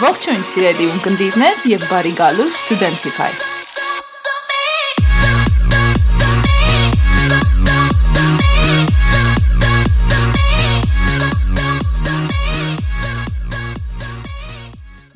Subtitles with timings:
[0.00, 3.26] Ողջույն սիրելի ունկնդիրներ եւ բարի գալու Studentify։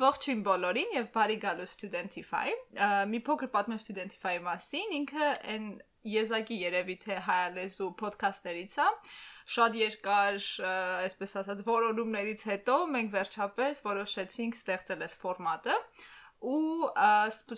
[0.03, 2.53] Ողջույն բոլորին եւ բարի գալու Studentify։
[3.09, 5.69] Մի փոքր պատմեմ Studentify-ի մասին, ինքը այն
[6.13, 8.91] եզակի երևի թե հայալեզու ոդքասթներից է,
[9.45, 10.41] շատ երկար,
[11.05, 15.75] այսպես ասած, որոնումներից հետո մենք վերջապես որոշեցինք ստեղծել այս ֆորմատը
[16.45, 16.89] ու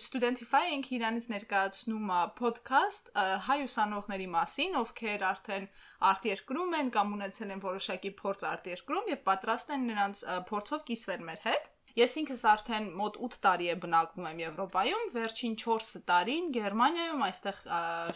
[0.00, 3.10] Studentify ինքը իրանից ներկայացնում է ոդքասթ
[3.48, 5.66] հայ ուսանողների մասին, ովքեր արդեն
[6.10, 11.42] արտերկրում են կամ ունեցել են որոշակի փորձ արտերկրում եւ պատրաստ են նրանց փորձով կիսվել մեր
[11.48, 17.24] հետ։ Ես ինքս արդեն մոտ 8 տարի է բնակվում եմ Եվրոպայում, վերջին 4 տարին Գերմանիայում,
[17.28, 17.62] այստեղ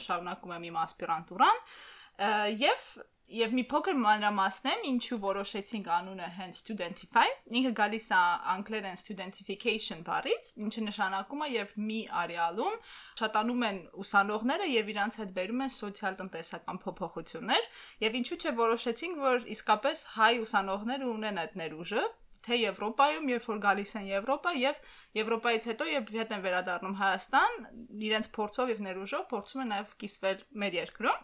[0.06, 1.64] շարունակում եմ իմ ասպիրանտուրան,
[2.62, 2.84] եւ
[3.32, 8.18] Եվ մի փոքր մանրամասնեմ, ինչու որոշեցինք անունը հենց Studentify։ Ինքը գալիս է
[8.52, 12.76] անգլերեն studentification բառից, ինչը նշանակում է, երբ մի արեալում
[13.22, 17.70] շատանում են ուսանողները եւ իրանց հետ բերում են սոցիալ-տնտեսական փոփոխություններ,
[18.04, 22.04] եւ ինչու՞ չէ որոշեցինք, որ իսկապես հայ ուսանողները ունեն այդ ներուժը,
[22.42, 24.78] թե Եվրոպայում, երբ որ գալիս են Եվրոպա եւ
[25.22, 27.58] Եվրոպայից հետո երբ հետ են վերադառնում Հայաստան,
[28.10, 31.20] իրենց փորձով եւ ներուժով փորձում են նաեւ կիսվել մեր երկրում։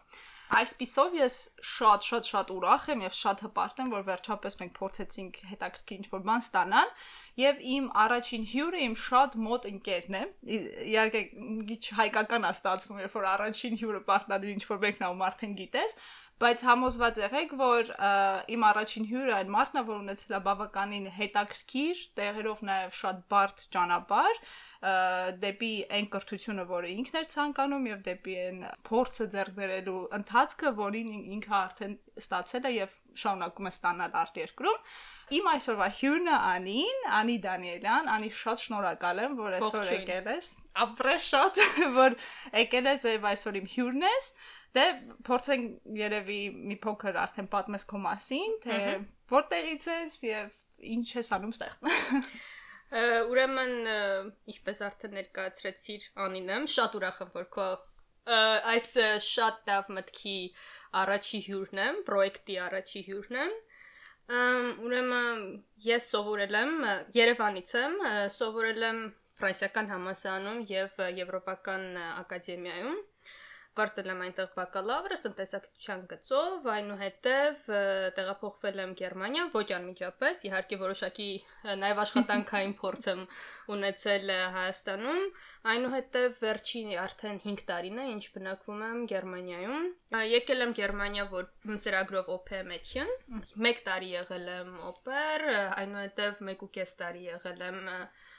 [0.49, 1.35] Այսպիսով ես
[1.69, 6.23] շատ շատ շատ ուրախ եմ եւ շատ հպարտ եմ, որ վերջապես մենք փորձեցինք հետաքրքիր ինչ-որ
[6.29, 6.93] բան ստանալ
[7.43, 10.23] եւ իմ առաջին հյուրը իմ շատ մոտ ընկերն է։
[10.89, 11.23] Իհարկե
[11.69, 15.99] գիչ հայկական է ստացվում, երբ որ առաջին հյուրը պարտադիր ինչ-որ մեկն ու արդեն գիտես,
[16.39, 17.93] բայց համոզված եղեք, որ
[18.55, 23.65] իմ առաջին հյուրը այն մարդն է, որ ունեցել է բավականին հետաքրքիր, տեղերով նաև շատ բարդ
[23.75, 24.43] ճանապարհ
[24.79, 31.09] դեպի այն կրթությունը, որը ինքն էր ցանկանում եւ դեպի այն փորձը ձեռք բերելու ընթացքը, որին
[31.19, 34.79] ինքը արդեն ստացել է եւ շարունակում է ստանալ արտերկրում։
[35.39, 40.53] Իմ այսօրվա հյուրն է Անին, Անի Դանիելյան, Անի շատ շնորհակալ եմ, որ այսօր եկել ես։
[40.87, 41.61] Ապրես շատ,
[41.99, 42.17] որ
[42.63, 44.31] եկել ես եւ այսօր իմ հյուրն ես։
[44.77, 44.85] Դե
[45.25, 48.79] փորձենք երևի մի փոքր արդեն պատմես քո մասին, թե
[49.33, 50.59] որտեղից ես եւ
[50.95, 51.77] ինչ ես անում ստեղ։
[53.29, 53.73] Ուրեմն
[54.53, 57.69] ինչպես արդեն ներկայացրեցիր Անինեմ, շատ ուրախ եմ, որ քո
[58.29, 58.89] այս
[59.25, 60.37] շատ լավ մտքի
[61.03, 63.55] առաջի հյուրն եմ, պրոյեկտի առաջի հյուրն եմ։
[64.85, 65.45] Ուրեմն
[65.89, 66.75] ես սովորել եմ
[67.17, 67.97] Երևանից եմ,
[68.37, 69.01] սովորել եմ
[69.39, 72.99] ֆրանսիական համալսարանում եւ եվրոպական ակադեմիայում
[73.79, 77.67] ավարտել եմ այնտեղ բակալավրս տնտեսագիտության գծով, այնուհետև
[78.17, 81.29] տեղափոխվել եմ Գերմանիա, ոչ անմիջապես, իհարկե որոշակի
[81.83, 83.23] նաև աշխատանքային փորձ եմ
[83.75, 85.23] ունեցել Հայաստանում,
[85.75, 89.87] այնուհետև վերջին արդեն 5 տարին է, ինչ բնակվում եմ Գերմանիայում։
[90.33, 91.51] Եկել եմ Գերմանիա, որ
[91.87, 95.47] ծրագրով OP Mädchen, 1 տարի եղել եմ օպեր,
[95.85, 97.81] այնուհետև 1.5 տարի եղել եմ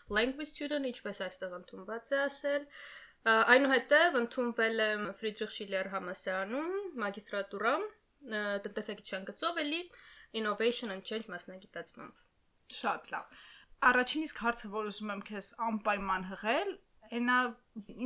[0.09, 2.65] language student, ինչպես այստեղ ընդունված է ասել,
[3.27, 6.69] Այնուհետև ընդունվել եմ Ֆրիդրիխ Շիլեր համալսարանում
[7.03, 7.73] մագիստրատուրա
[8.63, 9.81] տնտեսագիտության գծով էլի
[10.39, 12.23] Innovation and Change մասնագիտացմամբ։
[12.79, 13.41] Շատ լավ։
[13.89, 16.71] Առաջին իսկ հարցը, որ ուզում եմ քեզ անպայման հղել,
[17.19, 17.37] այնա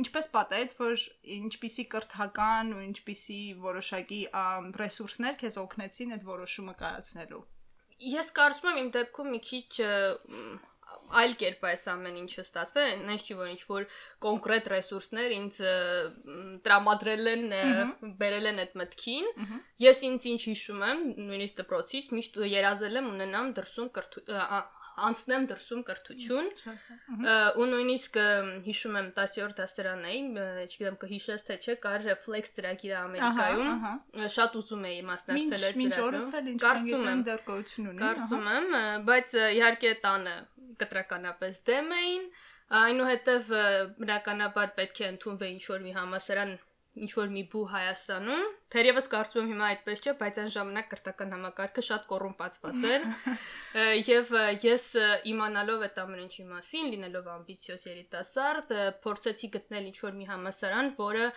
[0.02, 1.06] ինչպես պատահեց, որ
[1.38, 4.20] ինչպիսի կրթական ու ինչպիսի որոշակի
[4.80, 7.42] ռեսուրսներ քեզ օգնեցին այդ որոշումը կայացնելու։
[8.14, 9.68] Ես կարծում եմ իմ դեպքում մի քիչ
[11.20, 13.86] այլ կերպ այս ամեն ինչը ստացվել, այնպես չի որ ինչ որ
[14.24, 15.60] կոնկրետ ռեսուրսներ ինձ
[16.66, 17.44] տրամադրել են,
[18.22, 19.28] բերել են այդ մտքին։
[19.84, 23.92] Ես ինձ ինչ հիշում եմ, նույնիսկ դպրոցից միշտ երազել եմ ունենամ դրսում
[24.94, 26.48] անցնեմ դրսում կրթություն
[27.58, 28.18] ու նույնիսկ
[28.66, 30.20] հիշում եմ 10-րդ դասարան էի,
[30.64, 35.94] չգիտեմ կհիշես թե չէ, կար Reflex ծրագիրը Ամերիկայում։ Շատ ուզում էի մասնակցել այդ ինչ
[36.64, 38.68] կարծում դեռ գոյություն ունի։ Կարծում եմ,
[39.10, 40.36] բայց իհարկե տանը
[40.84, 42.28] կտրականապես դեմ էին,
[42.84, 43.50] այնուհետև
[43.98, 46.54] բնականաբար պետք է ընդունվեի ինչ-որ մի համասարան
[46.94, 48.44] ինչ որ մի բու Հայաստանում,
[48.74, 53.06] թերևս կարծում եմ հիմա այդպես չէ, բայց այն ժամանակ կրթական համակարգը շատ կոռումպացված էր։
[54.14, 54.32] Եվ
[54.62, 54.86] ես
[55.34, 58.74] իմանալով այդ ամեն ինչի մասին, լինելով ամբիցիոզ երիտասարդ,
[59.04, 61.30] փորձեցի գտնել ինչ որ մի համասարան, որը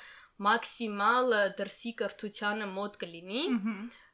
[0.48, 3.46] մաքսիմալ դրսի կրթությանը մոտ կլինի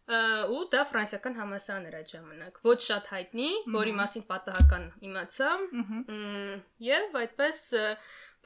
[0.03, 3.45] ու դա ֆրանսիական համալսարան էր այդ ժամանակ ոչ շատ հայտնի
[3.75, 5.51] որի մասին պատահական իմացա
[6.87, 7.61] եւ այդպես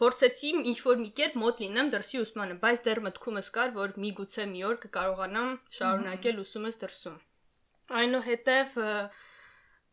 [0.01, 4.47] փորձեցի ինչ որ մի կերպ մոտ լինեմ դրսի ուսմանը բայց դեռ մտքումս կար որ միգուցե
[4.53, 7.15] մի օր կկարողանամ շարունակել ուսումս դրսում
[8.01, 8.75] այնուհետև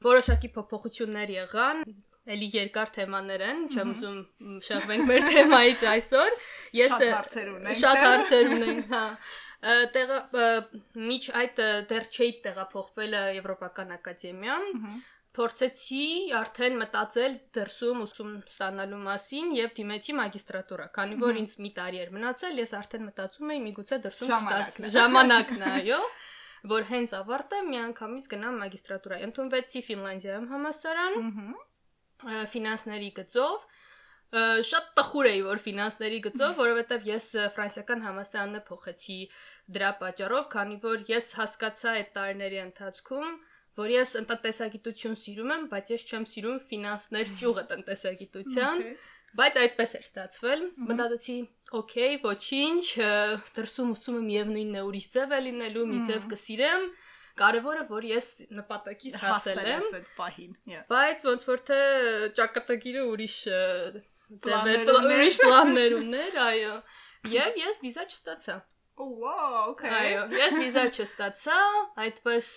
[0.08, 1.86] որոշակի փոփոխություններ եղան
[2.24, 6.30] Էլի երկար թեմաներ են, չեմ ուզում շեղվենք մեր թեմայից այսօր։
[6.78, 9.02] Ես շատ հարցեր ունենք։ Շատ հարցեր ունենք, հա
[9.64, 10.18] տեղը
[11.08, 11.60] միջ այդ
[11.90, 14.56] դեռ չէի տեղափոխվել Եվրոպական ակադեմիա
[15.34, 16.04] փորձեցի
[16.38, 22.12] արդեն մտածել դրսում ուսում ստանալու մասին եւ դիմեցի մագիստրատուրա, քանի որ ինձ մի տարի էր
[22.14, 26.00] մնացել, ես արդեն մտածում էի միգուցե դրսում ստացնեմ ժամանակն է, այո,
[26.75, 31.19] որ հենց ավարտեմ միանգամից գնամ մագիստրատուրա։ Ընդունվեցի Ֆինլանդիայում համասարան,
[32.54, 33.66] ֆինանսների գծով
[34.34, 39.19] շատ տխուր էի որ ֆինանսների գծով, որովհետև ես ֆրանսիական համալսարանը փոխեցի
[39.76, 43.28] դրա պատճառով, քանի որ ես հասկացա այդ տարիների ընթացքում,
[43.79, 48.82] որ ես տնտեսագիտություն սիրում եմ, բայց ես չեմ սիրում ֆինանսներ ճյուղը տնտեսագիտության,
[49.41, 50.61] բայց այդպես էր ստացվել։
[50.91, 51.37] Մտածեցի,
[51.81, 52.85] օքեյ, ոչինչ,
[53.59, 56.87] դրսում ուսումը միևնույնն է, ուրիշ ձև է լինելու, մի ձև կսիրեմ։
[57.35, 60.53] Կարևորը որ ես նպատակից հասել եմ, այդ պահին։.
[60.93, 61.79] Բայց ոնց որ թե
[62.38, 63.38] ճակատագիրը ուրիշ
[64.44, 66.76] ձև է, ուրիշ պլաններ ուներ, այո։
[67.35, 68.56] Եվ ես վիզա չստացա։
[68.94, 71.55] Oh wow, okay։ Այո, ես վիզա չստացա,
[71.99, 72.50] այդպես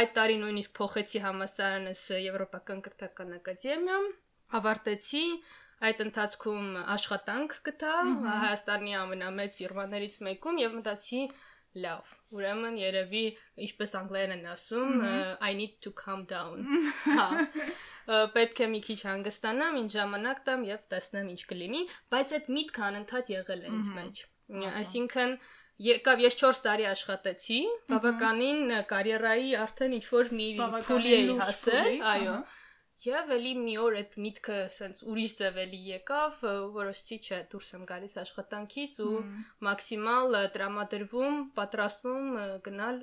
[0.00, 3.98] այդ տարի նույնիսկ փոխեցի համասարանս Եվրոպական կրթական ակադեմիա,
[4.58, 5.24] ավարտեցի
[5.82, 7.94] այդ ընթացքում աշխատանք գտա
[8.42, 11.22] Հայաստանի ամենամեծ ֆիրմաներից մեկում եւ մտածի
[11.82, 13.22] լավ ուրեմն երևի
[13.66, 15.04] ինչպես անգլերեն են ասում
[15.48, 16.66] I need to calm down
[17.06, 22.52] հա պետք է մի քիչ հանգստանամ ինչ ժամանակ տամ եւ տեսնեմ ինչ կլինի բայց այդ
[22.58, 24.24] միտքը անընդհատ եղել է ինձ մեջ
[24.82, 25.36] այսինքն
[25.82, 27.60] եկավ ես 4 տարի աշխատեցի
[27.92, 30.48] բավականին կարիերայի արդեն ինչ որ մի
[30.88, 32.61] փուլի էի հասել այո ահա։
[33.02, 36.34] Եվ էլի մի օր այդ միտքը սենց ուրիշ ձև էլի եկավ,
[36.76, 39.14] որոշեցի չէ, դուրս եմ գալիս աշխատանքից ու
[39.66, 42.28] մաքսիմալ տրամադրվում, պատրաստվում
[42.68, 43.00] գնալ,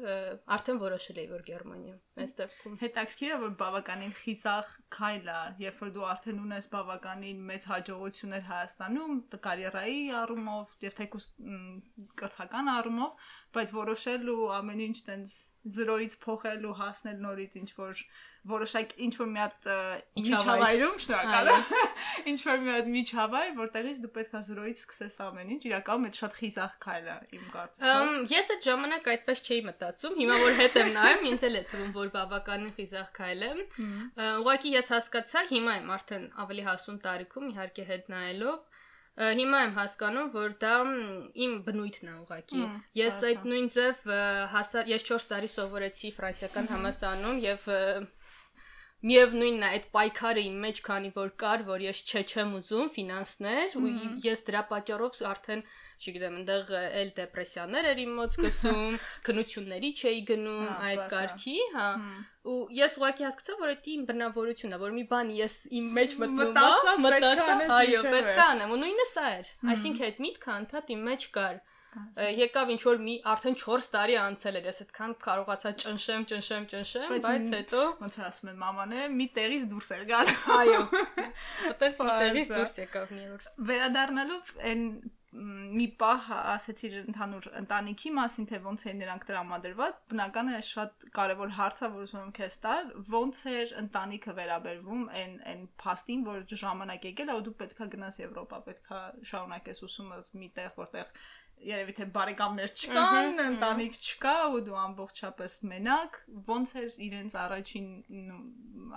[0.55, 5.83] արդեն որոշել էի որ Գերմանիա։ Այս դեպքում։ Հետաքրքիր է որ բավականին խիզախ քայլ է, երբ
[5.83, 11.29] որ դու արդեն ունես բավականին մեծ հաջողություններ Հայաստանում, կարիերայի առումով եւ թեկուս
[12.23, 13.29] կրթական առումով,
[13.59, 15.37] բայց որոշել ու ամեն ինչ տենց
[15.79, 18.03] զրոյից փոխել ու հասնել նորից ինչ որ
[18.47, 19.67] որոշակ ինչ որ մի հատ
[20.19, 21.73] միջավայրում, շնորհակալ եմ։
[22.31, 26.19] Ինչ որ մի հատ միջավայր, որտեղից դու պետք է զրոյից սկսես ամեն ինչ, իրականում այդ
[26.19, 30.79] շատ խիզախ քայլ է իմ կարծիքով։ ես այդ ժամանակ այդպես չէի մտածում։ Հիմա որ հետ
[30.79, 33.47] եմ նայում, ինձ էլ է թվում, որ բավականին խիզախ քայլ
[34.19, 38.67] Ա, Ուղղակի ես հասկացա, հիմա եմ արդեն ավելի հասուն տարիքում, իհարկե հետ նայելով,
[39.19, 40.75] հիմա եմ հասկանում, որ դա
[41.43, 42.61] իմ բնույթն է ուղղակի։
[42.99, 44.05] Ես այդ նույն ձև
[44.53, 47.67] հասա ես 4 տարի սովորեցի ֆրանսիական համալսարանում եւ
[48.99, 53.77] Միևնույնն է, այդ պայքարը իմ մեջ քանի որ կար, որ ես չէ չեմ ուզում ֆինանսներ
[53.79, 53.91] ու
[54.25, 55.61] ես դրա պատճառով արդեն,
[55.99, 58.97] չգիտեմ, այնտեղ էլ դեպրեսիաներ էր իմ մոտ սկսում,
[59.29, 61.87] քնությունների չէի գնում Հա, այդ կարգի, հա։
[62.49, 66.15] Ու ես ուղղակի հասկացա, որ դա իմ բնավորությունն է, որ մի բան ես իմ մեջ
[66.23, 70.93] մտնում եմ, մտածա, այո, պետք է անեմ, ու նույնը սա էր։ Այսինքն այդ միտքը անդադ
[70.95, 71.59] իմ մեջ կար։
[72.39, 77.13] Եկավ ինչ որ մի արդեն 4 տարի անցել էր, ես այդքան կարողացա ճնշեմ, ճնշեմ, ճնշեմ,
[77.13, 80.81] Բայց հետո Ոնց որ ասում են մամաները, մի տեղից դուրս էր գալ։ Այո։
[81.69, 84.85] Այդտենց մի տեղից դուրս եկավ մի օր։ Վերադառնալով այն
[85.29, 91.51] մի պահ ասացիր ընդհանուր ընտանիքի մասին, թե ոնց էին նրանք տրամադրված, բնական է շատ կարևոր
[91.57, 96.41] հարց է, որ ուզում եմ քեզ տալ, ոնց էր ընտանիքը վերաբերվում այն այն փաստին, որ
[96.63, 101.13] ժամանակ եկել է, ու դու պետքա գնաս Եվրոպա, պետքա շարունակես ուսումը միտեղ, որտեղ
[101.67, 106.19] երևի թե բարեկամներ չկան, ընտանիք չկա ու դու ամբողջապես մենակ,
[106.49, 107.87] ոնց էր իրենց առաջին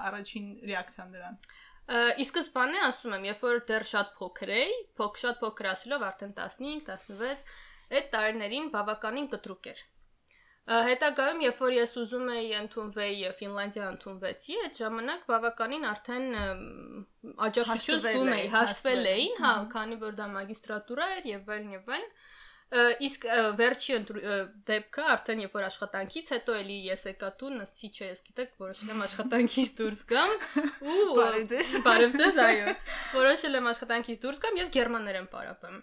[0.07, 1.39] առաջին ռեակցիան դրան։
[2.23, 6.37] Ի սկզբանե ասում եմ, երբ որ դեռ շատ փոքր էի, փոք շատ փոքր ասելով արդեն
[6.39, 7.57] 15, 16,
[7.99, 9.83] այդ տարիներին բավականին կտրուկ էր։
[10.63, 16.29] Հետագայում, երբ որ ես ուզում էի ընդունվեի Ֆինլանդիա ընդունվեցի, այդ ժամանակ բավականին արդեն
[17.49, 22.15] աջակցություն զգում էի, հաշտվել էին, հա, քանի որ դա մագիստրատուրա էր եւ այլն եւ այլն։
[22.73, 23.25] Իսկ
[23.59, 23.97] վերջի
[24.69, 28.93] դեպքը արդեն երբ որ աշխատանքից հետո էլի ես եկա տուն, ասի չէ, ես գիտեք, որոշել
[28.95, 30.33] եմ աշխատանքից դուրս գամ
[30.93, 32.75] ու Բարև ձեզ։ Բարև ձեզ, այո։
[33.19, 35.77] Որոշել եմ աշխատանքից դուրս գամ եւ գերմաներեն պարապեմ։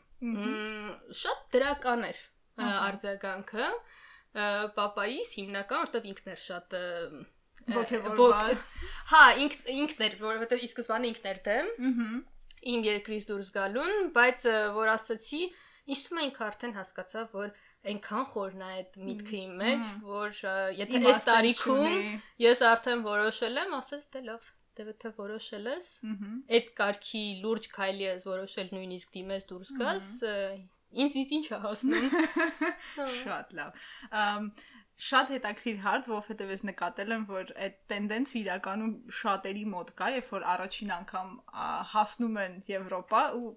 [1.22, 2.24] Շատ դրական էր
[2.70, 3.70] արձագանքը
[4.80, 6.76] պապայիս հիմնական, որտեվ ինքն էր շատ
[7.70, 8.70] Ոգևորված։
[9.14, 11.72] Հա, ինքն ինքն էր, որովհետեւ ի սկզբանե ինքն էր դեմ
[12.70, 15.42] իմ երկրից դուրս գալուն, բայց որ ասացի,
[16.20, 17.52] է ինքը արդեն հասկացավ, որ
[17.90, 20.40] այնքան խորն է այդ միտքը իմ մեջ, որ
[20.80, 22.00] եթե այս տարիքում
[22.44, 25.88] ես արդեն որոշել եմ, ասես դե լավ, դե եթե որոշել ես,
[26.60, 30.12] այդ կարգի լուրջ քայլի ես որոշել նույնիսկ դիմես դուրս գաս,
[30.90, 32.14] ինձ ինձ ինչ է հասնում։
[33.24, 33.88] Շատ լավ։
[34.20, 34.52] Ամ
[35.00, 40.32] շատ հետաքրիր հարց, որովհետև ես նկատել եմ, որ այդ տենդենսը իրականում շատերի մոտ կա, երբ
[40.36, 41.30] որ առաջին անգամ
[41.94, 43.52] հասնում են Եվրոպա ու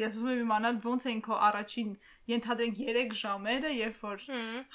[0.00, 1.90] ես ուզում եմ իմանալ ոնց էին քո առաջին
[2.34, 4.24] ենթադրենք 3 ժամերը, երբ որ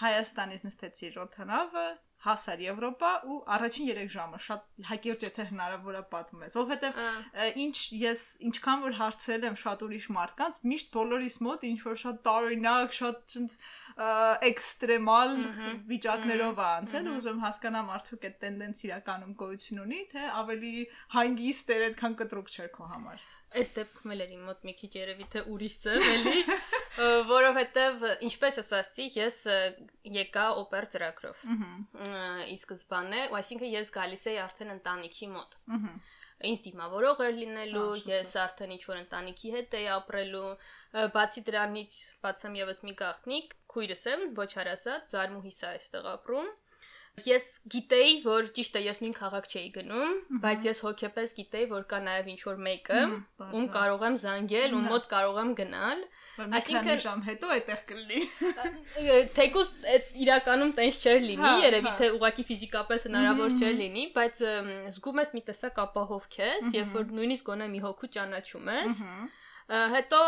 [0.04, 1.88] Հայաստանից նստեցի Ռոթանավը,
[2.20, 6.98] հասար Եվրոպա ու առաջին 3 ժամը շատ հակիրճ եթե հնարավոր է պատմում ես, որովհետև
[7.64, 12.20] ինչ ես ինչքան որ հարցրել եմ շատ ուրիշ մարդկանց, միշտ բոլորիս մոտ ինչ որ շատ
[12.28, 13.56] տարօրինակ, շատ ցած
[14.00, 15.34] էքստրեմալ
[15.90, 20.72] վիճակներով է անցել ու ուզում հասկանամ արդյոք այդ տենդենս իրականում գոյություն ունի, թե ավելի
[21.16, 23.26] հանգիստ էր այդքան կտրուկ չէր քո համար։
[23.60, 26.44] Այս դեպքում էլ էր իմ մոտ մի քիչ երևի թե ուրիշ ձև էլի,
[27.30, 29.38] որովհետև ինչպես ես ասացի, ես
[30.20, 31.44] եկա օպեր ծրագրով։
[32.50, 35.60] Ի սկզբանե, այսինքն ես գալիս էի արդեն ընտանիքի մոտ։
[36.50, 40.52] Ինձ դիմավորող էր լինելու, ես արդեն ինչ որ ընտանիքի հետ էի ապրելու,
[41.16, 46.48] բացի դրանից բացեմ եւս մի գաղտնիք, քույրս եմ, ոչ հարազատ, Զարմուհիս է այստեղ ապրում։
[47.20, 50.12] Ես գիտեի, որ ճիշտ է, ես նույն քաղաք չէի գնում,
[50.44, 53.00] բայց ես հոգեպես գիտեի, որ կա նաև ինչ որ մեկը,
[53.60, 56.04] ում կարող եմ զանգել, ում մոտ կարող եմ գնալ։
[56.60, 58.20] Այսինքն- ժամ հետո այդտեղ կլինի։
[59.36, 59.70] Թեկուզ
[60.24, 64.36] իրականում տենց չէր լինի, Հա, երևի հա։ թե ուղակի ֆիզիկապես հնարավոր չէր լինի, բայց
[64.96, 69.20] զգում ես մի տեսակ ապահով քեզ, երբ որ նույնիսկ գոնե մի հոգու ճանաչում ես։ Ա,
[69.70, 70.20] Հետո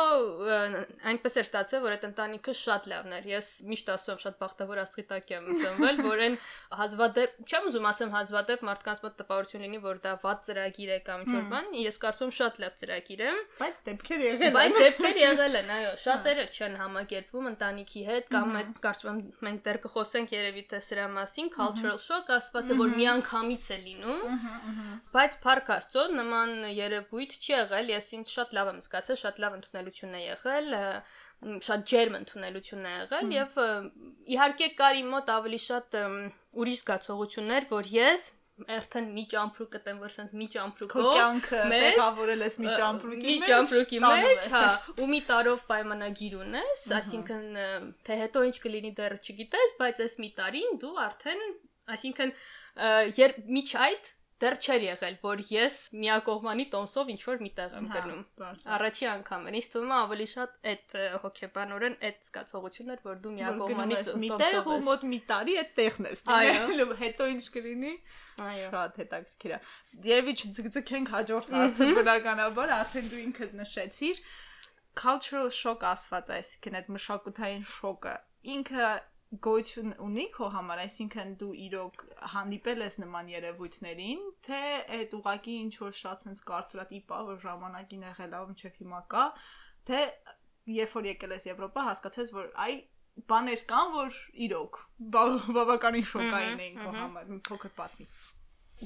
[1.12, 4.82] այնպես էր ստացվել, որ այդ ընտանիքը շատ լավն էր։ Ես միշտ ասում եմ շատ բախտավոր
[4.82, 6.36] աստղիտակ եմ ծնվել, որ այն
[6.82, 11.24] հազվադեպ, չեմ ուզում ասեմ հազվադեպ մարդկանց մոտ տպավորություն լինի, որ դա վատ ծրագիր է կամ
[11.26, 13.32] ինչ-որ բան, ես կարծում եմ շատ լավ ծրագիր է։
[13.62, 18.56] Բայց դեպքեր եղել Բայց են։ դեպքեր եղել են, այո, շատերը չեն համակերպվում ընտանիքի հետ կամ
[18.62, 22.96] այդ կարծում եմ մենք դեռ կխոսենք երևի թե սրա մասին, cultural shock ասված է, որ
[23.02, 24.22] միանգամից է լինում։
[25.12, 29.56] Բայց Փարք Աստծո նման երևույթ չի եղել, ես ինձ շատ լավ եմ զգացել, շատ լավ
[29.58, 30.76] ընդունելություն է եղել,
[31.68, 33.58] շատ ջերմ ընդունելություն է եղել եւ
[34.36, 35.98] իհարկե կար իմ մոտ ավելի շատ
[36.62, 38.30] ուրիշ զգացողություններ, որ ես
[38.70, 43.26] արդեն մի ճամփրուկ կտեմ, որ sense մի Քո ճամփրուկով կյանքը մեծ, տեղավորել ես մի ճամփրուկի
[43.26, 44.64] մի մեջ։ ճամփրուկի տանում մեջ, հա,
[45.02, 47.60] ու մի տարով պայմանագիր ունես, այսինքն
[48.06, 51.46] թե հետո ինչ կլինի դեռ չգիտես, բայց այս մի տարին դու արդեն,
[51.96, 52.36] այսինքն
[53.22, 58.02] երբ միջ այդ դեռ չէր եղել, որ ես միակողմանի տոմսով ինչ որ միտեղ եմ Հա,
[58.02, 58.24] գնում։
[58.78, 60.96] Առաջի անգամ էր, ինձ թվում է ավելի շատ այդ
[61.26, 65.58] հոգեբանորեն այդ զգացողությունն էր, որ դու միակողմանի ես տոմսով մի տեղ ու մոտ մի տարի
[65.62, 67.94] այդ տեղն ես դիմելու հետո ինչ կլինի
[68.42, 69.60] Այո։ շատ հետաքրքիր է
[70.08, 74.22] երևի չձգձգենք հաջորդ հարցը բնականաբար արդեն դու ինքդ նշեցիր
[75.02, 78.16] cultural shock ասված այսինքն այդ մշակութային շոկը
[78.56, 78.88] ինքը
[79.32, 82.02] գոյություն ունի քո համար, այսինքն դու իրոք
[82.34, 84.60] հանդիպել ես նման երևույթներին, թե
[84.98, 89.24] այդ ուղակի ինչ որ շատ sense կարծրատիպ է, որ ժամանակին եղել է, ինչեվ հիմա կա,
[89.88, 90.02] թե
[90.82, 92.76] երբ որ եկել ես Եվրոպա, հասկացես, որ այ
[93.32, 94.20] բաներ կան, որ
[94.50, 94.78] իրոք
[95.16, 98.08] բա- բավականին շոկային էին քո համար, մի փոքր պատմի։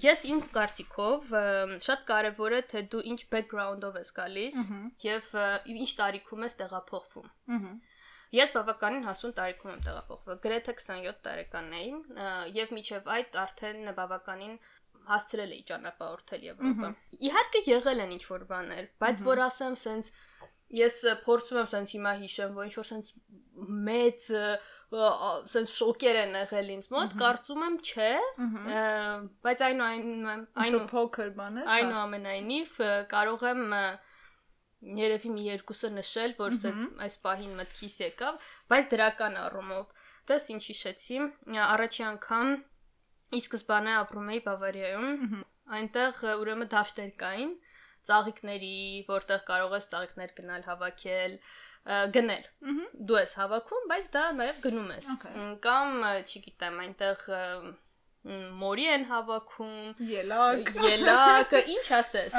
[0.06, 1.30] Ես իմ կարծիքով
[1.86, 4.58] շատ կարևոր է թե դու ինչ background-ով ես գալիս
[5.08, 5.30] եւ
[5.72, 7.30] ինչ տարիքում ես տեղափոխվում։
[8.34, 11.92] Ես բավականին հասուն տարիքում եմ տեղափոխվել, գրեթե 27 տարեկան էի
[12.56, 14.56] եւ միջև այդ արդեն բավականին
[15.06, 16.90] հասցրել էի ճանապարհորդել Եվրոպա։
[17.30, 20.10] Իհարկե եղել են ինչ որ բաներ, բայց որ ասեմ սենց
[20.76, 23.12] ես փորձում եմ սենց հիմա հիշեմ, որ ինչ որ սենց
[23.86, 24.30] մեծ
[25.52, 28.10] սենց շոկեր են եղել ինձ մոտ, կարծում եմ չէ,
[29.46, 33.84] բայց այնուայն Այնու այնու փոքր բաներ։ հա։ Այնուամենայնիվ ը, կարող եմ ը,
[35.00, 38.40] երևի մի երկուսը նշել, որ սենց այս պահին մտքիս եկավ,
[38.72, 39.94] բայց դրական առումով։
[40.30, 41.20] Դες ինչ հիշեցի,
[41.66, 42.52] առաջի անգամ
[43.36, 45.08] ի սկզբանե ապրում էի Բավարիայում։
[45.76, 47.54] Այնտեղ ուրեմն դաշտեր կային,
[48.06, 48.76] ծաղիկների,
[49.10, 51.40] որտեղ կարող ես ծաղիկներ գնալ հավաքել,
[52.14, 52.46] գնել։
[53.10, 55.10] Դու ես հավաքում, բայց դա նաև գնում ես։
[55.66, 57.26] Կամ, չգիտեմ, այնտեղ
[58.26, 62.38] մորի են հավաքում, Ելակ։ Ելակը ինչ ասես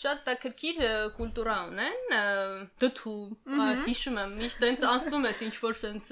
[0.00, 0.78] շատ տակրքիր
[1.18, 6.10] կուլտուրա ունեն ա, հիշում եմ միշտ տենց անցնում ես ինչ որ սենց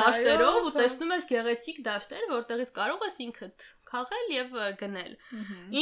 [0.00, 5.14] դաշտերով ու հա։ տեսնում ես գեղեցիկ դաշտեր որտեղից կարող ես ինքդ քաղել եւ գնել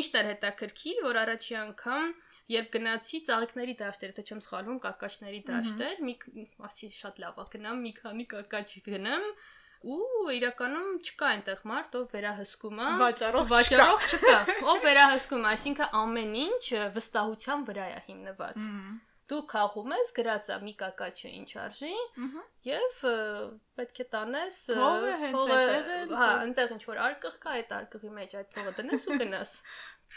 [0.00, 2.16] ինչն էր հետաքրքիր որ առաջի անգամ
[2.48, 6.14] Երբ գնացի ծաղիկների դաշտեր, թե չեմ սխալվում, կակաչների դաշտեր, մի
[6.64, 9.26] ասի շատ լավ է, գնամ մի քանի կակաչ գնամ
[9.86, 14.38] ու իրականում չկա այնտեղ մարդ, ով վերահսկում է Վաճառող վաճառող չկա,
[14.72, 16.64] ով վերահսկում, այսինքն ամեն ինչ
[16.96, 18.64] վստահության վրա է հիմնված։
[19.28, 21.92] Դու քաղում ես, գրած է մի կակաչը ինչ արժի,
[22.64, 23.02] եւ
[23.76, 24.56] պետք է տանես
[25.36, 29.52] Փողը հա, այնտեղ ինչ որ արկղ կա, այդ արկղի մեջ այդ փողը դնես ու գնաս։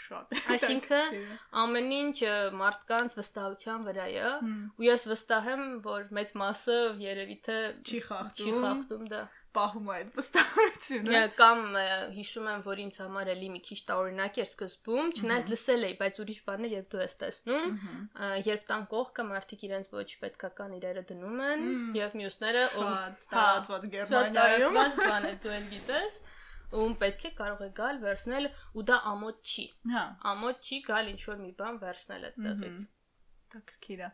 [0.01, 1.17] Շատ։ Այսինքն
[1.61, 2.17] ամեն ինչ
[2.55, 4.29] մարդկանց վստահության վրա է,
[4.79, 9.21] ու ես վստահ եմ, որ մեծ մասը երևի թե Չի չի խախտում, խախտում դա։
[9.55, 11.61] պահում է այդ վստահությունը։ Ա, Կամ
[12.17, 16.21] հիշում եմ, որ ինձ համար էլի մի քիչ տարօրինակ էր սկզբում, չնայած լսել էի, բայց
[16.23, 17.65] ուրիշ բան է, երբ դու ես տեսնում,
[18.47, 21.65] երբ տան կողքը մարդիկ իրենց ոչ պետքական իրերը դնում են,
[22.01, 22.93] եւ մյուսները հա,
[23.31, 26.21] շատ Գերմանիայում։ տարածված բան է, դու էլ գիտես։
[26.71, 28.45] ում պետք է կարող է գալ վերցնել
[28.79, 32.85] ու դա ամոթ չի։ Հա, Ամոթ չի գալ ինչ որ մի բան վերցնել այդտեղից։
[33.51, 34.09] դա քրքիր է։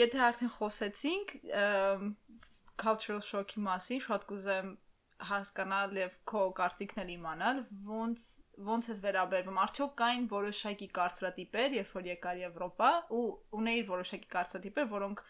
[0.00, 1.32] Եթե արդեն խոսեցինք
[2.80, 4.70] cultural shock-ի մասին, շատ կուզեմ
[5.30, 8.26] հասկանալ եւ քո կարծիքն էլ իմանալ, ոնց
[8.70, 13.24] ոնց ես վերաբերվում։ Արդյոք կային որոշակի կարծրատիպեր, երբ որ եկար Եվրոպա ու
[13.60, 15.22] ունեիր որոշակի կարծրատիպեր, որոնք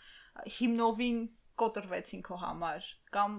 [0.61, 1.21] հիմնովին
[1.61, 3.37] կոտրվեցին քո համար կամ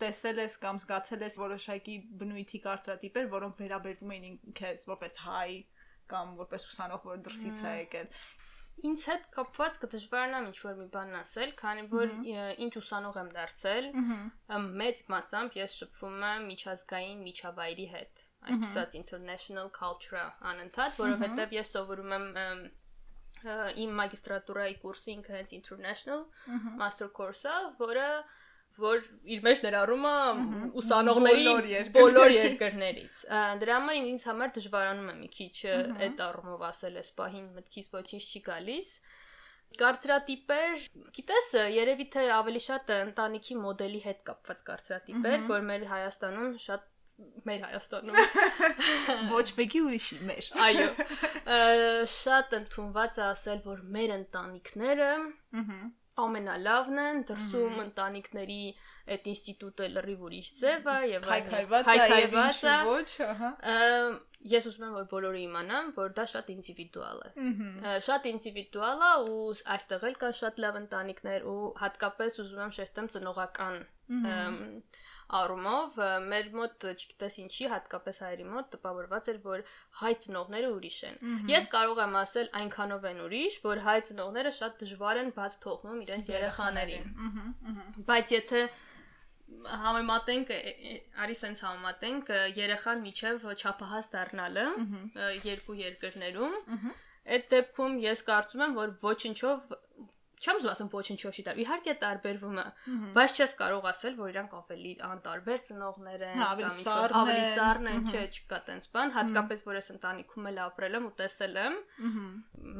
[0.00, 5.50] տեսել ես կամ զգացել ես որոշակի բնույթի կարծրատիպեր, որոնք վերաբերվում էին քեզ որպես հայ
[6.10, 8.08] կամ որպես ուսանող, որ դրսից է եկել։
[8.80, 12.12] Ինձ հետ կապված կդժվարանամ ինչ որ մի բան ասել, քանի որ
[12.64, 13.88] ինչ ուսանող եմ դարձել,
[14.80, 18.22] մեծ մասամբ ես շփվում եմ միջազգային միջավայրի հետ,
[18.54, 22.26] այսպես international culture անընդհատ, որովհետև ես սովորում եմ
[23.84, 26.24] իմ մագիստրատուրայի կուրսը ինքը հենց international
[26.80, 28.08] master course-ը, որը
[28.78, 30.14] որ իր մեջ ներառում է
[30.80, 31.46] ուսանողների
[31.96, 33.22] Բոլոր երկրներից։
[33.62, 35.54] Դրա համար ինձ համար դժվարանում է մի քիչ
[36.06, 38.92] այդ առումով ասել էս պահին մտքից ոչինչ չի գալիս։
[39.80, 46.88] Կարծրատիպեր, գիտես, երևի թե ավելի շատ ընտանիքի մոդելի հետ կապված կարծրատիպեր, որ մեր Հայաստանում շատ
[47.46, 48.18] մեր Հայաստանում
[49.36, 50.88] Ոչ մեկի ուրիշի մեր։ Այո։
[52.16, 55.10] Շատ ընդունված է ասել, որ մեր ընտանիքները
[56.24, 58.64] ամենալավն են, դրսում ընտանիքների
[59.10, 61.28] այդ ինստիտուտը լրիվ ուրիշ ձև է եւ
[61.90, 63.50] Քայքայված է ոչ, ահա։
[64.50, 69.40] Ես ուզում եմ որ բոլորը իմանան, որ դա շատ ինդիվիդուալ է։ Շատ ինդիվիդուալ է ու
[69.74, 73.76] այստեղ էլ կան շատ լավ ընտանիքներ ու հատկապես ուզում եմ շեշտեմ ծնողական
[75.38, 75.96] առումով
[76.26, 79.64] մեր մոտ չգիտես ինչի հատկապես հայերի մոտ տպավորված էր որ
[80.00, 81.18] հայ ծնողները ուրիշ են։
[81.50, 86.00] Ես կարող եմ ասել այնքանով են ուրիշ, որ հայ ծնողները շատ դժվար են բաց թողնում
[86.06, 87.12] իրենց երեխաներին։
[88.10, 88.64] Բայց եթե
[89.84, 90.50] համեմատենք
[91.24, 94.66] արի սենց համեմատենք երեխան միջև չափահաս դառնալը
[95.46, 96.54] երկու երկրներում
[97.30, 99.66] այդ դեպքում ես կարծում եմ որ ոչնչով
[100.40, 102.64] չեմ զու ասեմ ոչինչով չի տար։ Իհարկե տարբերվում է,
[103.16, 106.48] բայց չես կարող ասել, որ իրանք ավելի անտարբեր ծնողներ են, հա,
[107.20, 111.14] ավելի սառն են, չէ, չկա տենց բան, հատկապես որ ես ընտանիքում էլ ապրել եմ ու
[111.20, 111.76] տեսել եմ։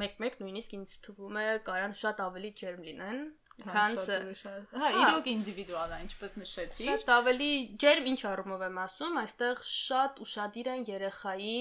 [0.00, 3.20] Մեկ-մեկ նույնիսկ ինձ թվում է կարան շատ ավելի ջերմ լինեն,
[3.60, 4.08] հա, քանս
[4.40, 7.50] հա, հա իրոք ինդիվիդուալ է ինչպես նշեցի շատ ավելի
[7.82, 11.54] ջերմ ինչ առումով եմ ասում այստեղ շատ ուրախadir են երեխայի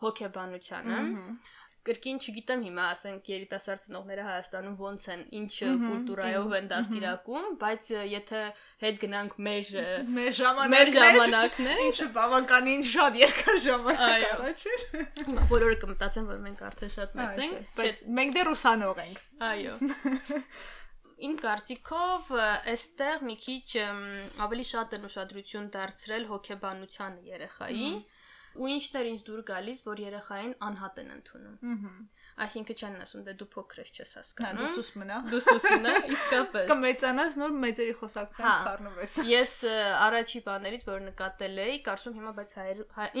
[0.00, 0.98] հոգեբանությանը
[1.90, 8.42] Կրկին չգիտեմ հիմա, ասենք երիտասարդ ծնողները Հայաստանում ոնց են, ինչ կուլտուրայով են դաստիարակում, բայց եթե
[8.84, 9.72] հետ գնանք մեր
[10.16, 14.84] Մեր ժամանակներ։ Ինչը բավականին շատ երկար ժամանակ առաջ էր։
[15.50, 19.74] բոլորը կմտածեն, որ մենք արդեն շատ մեծ ենք, բայց մենք դեռ ուսանող ենք։ Այո։
[21.26, 22.30] Իմ կարծիքով
[22.70, 23.82] այստեղ մի քիչ
[24.46, 27.90] ավելի շատ են ուշադրություն դարձրել հոգեբանությանը երեխայի
[28.56, 31.90] ու ինչն էր ինձ դուր գալիս, որ երեխային անհատ են ընդունում։
[32.40, 35.88] Այսինքն չեն ասում, դե դու փոքր ես չես Հա, հասկանում։ դու սուս մնա։ Դու սուսն
[35.90, 39.54] է, իսկապես։ Կմեծանաս նոր մեծերի խոսակցության Հա։ խառնվես։ Ես
[40.00, 42.56] առաջի բաներից, որ նկատել էի, կարծում հիմա բայց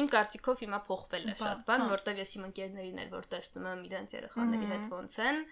[0.00, 3.68] իմ կարծիքով հիմա փոխվել է շատ բան, հա։ որտեվ ես իմ ընկերներին էլ որ տեսնում
[3.70, 5.44] եմ իրենց երեխաների հետ ոնց են,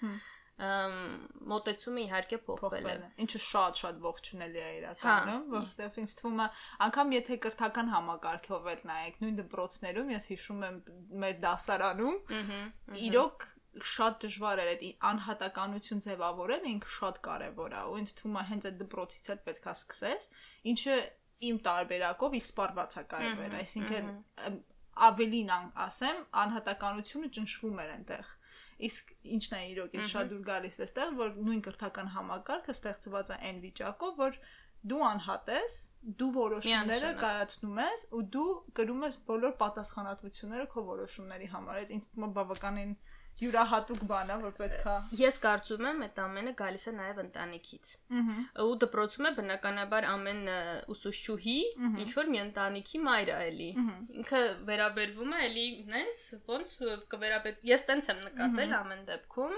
[0.58, 2.94] մոտեցումը իհարկե փոխվել է։
[3.24, 6.46] Ինչը շատ-շատ ողջունելի է իրականում, Հա, որովհետև ինձ թվում է,
[6.86, 10.80] անգամ եթե կրթական համակարգով էլ նայեք, նույն դպրոցներում, ես հիշում եմ
[11.22, 12.18] մեր դասարանում,
[13.06, 13.46] իրոք
[13.78, 18.66] շատ դժվար էր այդ անհատականություն ձևավորել, ինքը շատ կարևոր է, ու ինձ թվում է հենց
[18.68, 20.28] այդ դպրոցից էլ պետքա սկսես,
[20.72, 20.96] ինչը
[21.48, 24.10] իմ տարբերակով իսպարված է կարևոր, այսինքն
[25.08, 25.52] ավելին
[25.86, 28.32] ասեմ, անհատականությունը ճնշվում էր այնտեղ։
[28.78, 33.38] Իսկ ինչն է իրոք ինձ շատ դուր գալիս այստեղ, որ նույն կրթական համակարգը ստեղծված է
[33.48, 34.38] այն վիճակով, որ
[34.88, 35.76] դու անհատ ես,
[36.20, 42.08] դու որոշումները կայացնում ես ու դու կրում ես բոլոր պատասխանատվությունները քո որոշումների համար։ Այդ ինձ
[42.12, 42.92] թվում է բավականին
[43.42, 47.92] յուրահատուկ բան է, որ պետքա Ես կարծում եմ, այդ ամենը գալիս է նաև ընտանիքից։
[48.64, 50.40] Ու դպրոցում է բնականաբար ամեն
[50.94, 51.58] ուսուցչուհի
[52.04, 53.68] ինչ որ մի ընտանիքի մայր է էլի։
[54.22, 56.74] Ինքը վերաբերվում է էլի նենց ոնց
[57.14, 59.54] կվերաբեր Ես տենց եմ նկատել ամեն դեպքում։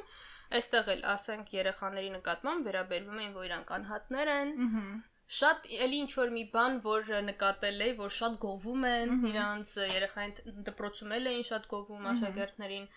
[0.51, 4.55] Այստեղ էլ ասենք երեխաների նկատմամբ վերաբերվում են, որ իրանք անհատներ են։
[5.31, 10.65] Շատ էլի ինչ որ մի բան, որ նկատել էի, որ շատ գովում են իրանց երեխային
[10.67, 12.89] դպրոցում էլ էին շատ գովում աշակերտներին։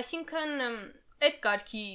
[0.00, 0.66] Այսինքն
[1.28, 1.86] այդ կարգի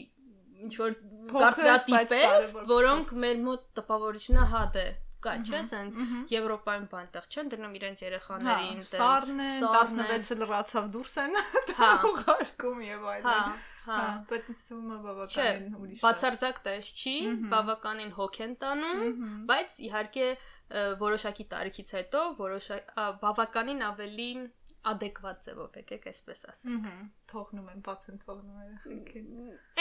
[0.59, 0.95] ինչ որ
[1.33, 4.88] կարծրատիպեր, կարևոր որոնք մեր մոտ տպավորությունը հատ է
[5.19, 5.97] կա, չէ՞, սենց
[6.31, 11.39] Եվրոպայում բանտեղ չեն դնում իրենց հա, երեխաներին, սառն են, սառն են, 16-ը լրացավ դուրս են
[11.79, 13.41] Հա, ուղարկում եւ հա, այլն։ հա։
[13.89, 17.15] Հա, բայց է Չէ, բավականին ուրիշ։ է։ բացարձակ տես չի,
[17.53, 19.03] բավականին հոգ են տանում,
[19.49, 20.27] բայց իհարկե
[20.99, 24.27] որոշակի տարիքից հետո որոշակ ա, բավականին ավելի
[24.87, 26.93] adekvat ձևով եկեք այսպես ասեմ։ Ահա,
[27.31, 28.59] թողնում են, բաց են թողնում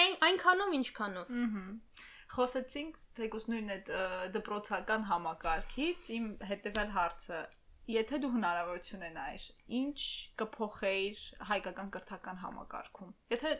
[0.02, 1.66] Այն այնքանով ինչքանով։ Ահա։
[2.28, 3.92] Խոսեցինք թեկուս նույն այդ
[4.34, 7.38] դպրոցական համակարգից իմ հետեւյալ հարցը
[7.88, 9.44] Եթե դու հնարավորություն ունենայիր,
[9.78, 10.00] ինչ
[10.40, 13.52] կփոխեիր հայկական կրթական համակարգում։ Եթե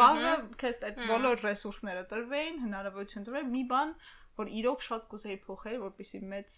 [0.00, 0.30] վաղը
[0.62, 3.92] քեզ այդ բոլոր ռեսուրսները տրվեին, հնարավորություն տրվեր մի բան,
[4.40, 6.56] որ իրոք շատ կուզեի փոխել, որպեսզի մեծ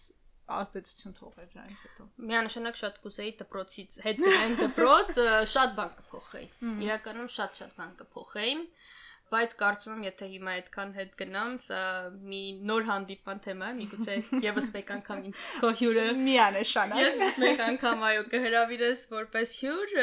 [0.57, 5.19] ազդեցություն թողեր դրանից հետո։ Միանշանակ շատ կուզեի դպրոցից հետ գնալ դպրոց,
[5.53, 6.47] շատ բան կփոխեի։
[6.89, 8.55] Իրականում շատ-շատ բան կփոխեի
[9.29, 11.81] բայց կարծում եմ եթե հիմա այդքան հետ գնամ, սա
[12.31, 17.63] մի նոր հանդիպան թեմա է, միգուցե եւս մեկ անգամ ինձ քո հյուրը Միանշանակ։ Ես մեկ
[17.67, 19.95] անգամ այո կհրավիրես որպես հյուր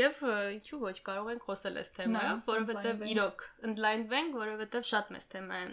[0.00, 0.20] եւ
[0.56, 5.66] ինչու ոչ կարող ենք խոսել այս թեմայով, որովհետեւ իրոք ընդլայնվենք, որովհետեւ շատ մեծ թեմա է։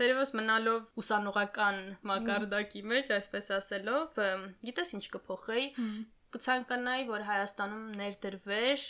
[0.00, 4.20] Տերևս մնալով ուսանողական մակարդակի մեջ, այսպես ասելով,
[4.64, 5.66] գիտես ինչ կփոխեի,
[6.32, 8.84] կցանկանայի, որ Հայաստանում ներդրվեր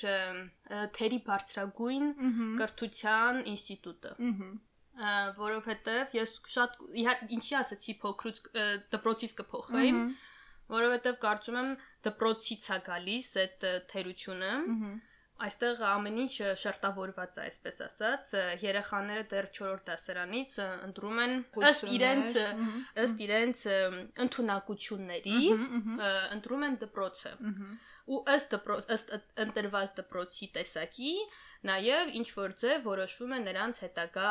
[0.98, 2.12] թերի բարձրագույն
[2.60, 4.52] կրթության ինստիտուտը Ահա։
[5.38, 6.74] որովհետև ես շատ
[7.36, 8.40] ինչի ասացի փոքրուց
[8.92, 9.94] դպրոցից կփոխեի
[10.72, 11.70] որովհետև կարծում եմ
[12.06, 14.52] դպրոցից է գալիս այդ թերությունը
[15.46, 21.34] այստեղ ամեն ինչ շերտավորված է այսպես ասած երեխաները դեռ 4-րդ դասարանից ընտրում են
[21.70, 22.36] ըստ իրենց
[23.06, 23.78] ըստ իրենց ը,
[24.26, 27.32] ընդունակությունների ը, ընտրում են դպրոցը
[28.12, 29.12] ու ըստ դպրոց ըստ
[29.46, 31.12] ընտրված դպրոցի տեսակի
[31.68, 34.30] նաև ինչ որ ձև որոշվում է նրանց հետագա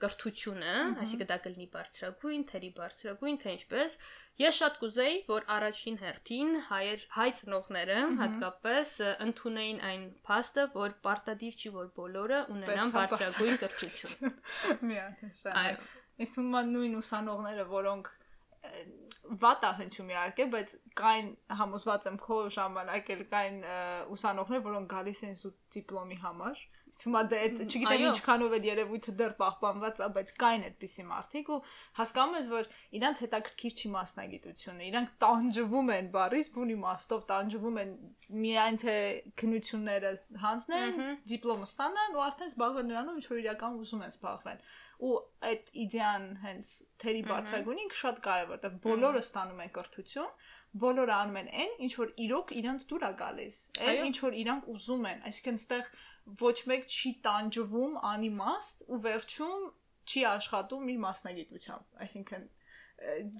[0.00, 0.74] կրթությունը,
[1.04, 3.96] այսինքն դա կլինի բարձրագույն, թերի բարձրագույն, թե ինչպես։
[4.40, 8.94] Ես շատ կուզեի, որ առաջին հերթին հայեր հայ ծնողները հատկապես
[9.26, 14.34] ընդունեին այն փաստը, որ պարտադիր չի, որ բոլորը ունենան բարձրագույն կրթություն։
[14.90, 15.76] Միանշանակ։ Այո։
[16.20, 18.08] Ինձ թվում է նույն ուսանողները, որոնք
[19.40, 21.28] վատ է հնչում իհարկե, բայց կային
[21.60, 23.58] համոզված եմ քո ժամանակ էլ կային
[24.16, 29.34] ուսանողներ, որոնք գալիս են զուտ դիպլոմի համար։ Է դա այդ չգիտեմ ինչքանով այդ երևույթը դեռ
[29.40, 31.58] պահպանված է, բայց կային այդպիսի մարդիկ ու
[32.00, 32.68] հասկանում ես, որ
[33.00, 37.96] իրանց հետաքրքիր չի մասնագիտությունը։ Իրանք տանջվում են բարիս բուն իմաստով, տանջվում են
[38.40, 38.96] միայն թե
[39.40, 40.12] քնությունները
[40.44, 41.00] հանձնեն,
[41.30, 44.64] դիպլոմը ստանան ու արդեն զբաղվեն նրանով, ինչ որ իրական ուզում են զբաղվեն
[45.00, 45.16] ու
[45.48, 50.34] այդ իդեան հենց թերի բարձրագույնը ինքը շատ կարևոր է, բոլորը ստանում են կրթություն,
[50.82, 54.68] բոլորը անում են այն, ինչ որ իրոք իրանց դուր է գալիս, այն ինչ որ իրանք
[54.74, 55.88] ուզում են, այսինքն այստեղ
[56.40, 59.68] ոչ մեկ չի տանջվում անիմաստ ու վերջում
[60.10, 62.48] չի աշխատում իր մասնագիտությամբ, այսինքն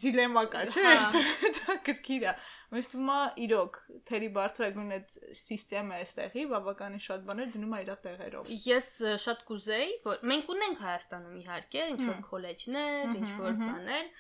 [0.00, 1.26] դիլեմա կա, չէ՞, Հա։ այստեղ
[1.56, 2.32] դա կրկիր է։
[2.72, 3.76] Մենք թվում է իրոք
[4.08, 8.88] թերի բարձրագույն այդ համակարգը այստեղի բավականին շատ բաներ դնում է իր տեղերով։ Ես
[9.26, 14.10] շատ կուզեի, որ մենք ունենք Հայաստանում իհարկե ինչ որ քոլեջներ, ինչ որ բաներ,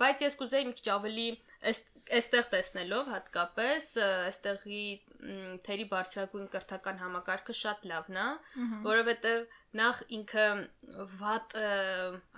[0.00, 1.26] բայց ես կուզեի մի քիչ ավելի
[1.70, 4.82] այս- այստեղ տեսնելով հատկապես այստեղի
[5.66, 8.26] թերի բարձրագույն կրթական համակարգը շատ լավն է,
[8.88, 9.46] որովհետև
[9.80, 10.46] նախ ինքը
[11.22, 11.68] վատ ը,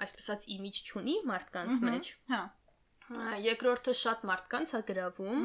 [0.04, 2.42] այսպես ասած իմիջ չունի մարդկանց մեջ։ Հա։
[3.44, 5.40] Երկրորդը շատ մարդկանց է գրավում,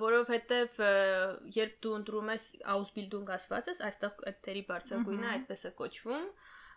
[0.00, 0.80] որովհետև
[1.56, 6.26] երբ դու ընտրում ես Ausbildung ասված ես, այստեղ այդ թերի բարձրագույնը այդպես է կոչվում,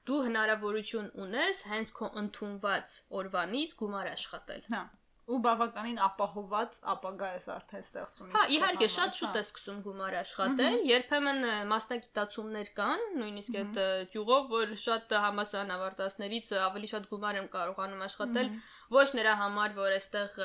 [0.08, 4.86] դու հնարավորություն ունես հենց քո ընդունված օրվանից գումար աշխատել։ Հա։
[5.30, 10.16] Ու բավականին ապահոված ապագա ես արդեն ստեղծում։ Հա, իհարկե, շատ շուտ հա։ է սկսում գումար
[10.20, 13.78] աշխատել։ Երբեմն մասնագիտացումներ կան, նույնիսկ այդ
[14.16, 18.52] ճյուղով, որ շատ համասարան ավարտածներից ավելի շատ գումար եմ կարողանում աշխատել,
[18.98, 20.42] ոչ նրա համար, որ այստեղ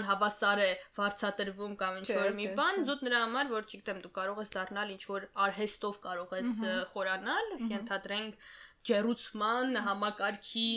[0.00, 4.44] անհավասար է վարձատրվում կամ ինչ որ մի բան, զուտ նրա համար, որ չգիտեմ, դու կարող
[4.46, 6.58] ես դառնալ ինչ որ արհեստով կարող ես
[6.96, 8.52] խորանալ, ենթադրենք
[8.88, 10.68] ջերուցման համակարգի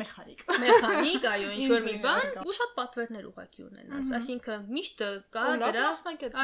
[0.00, 5.02] մեխանիկ։ մեխանիկ, այո, ինչ որ մի բան, ու շատ պատվերներ ուղակի ունենաս։ Այսինքն միշտ
[5.36, 5.86] կա լավ դրա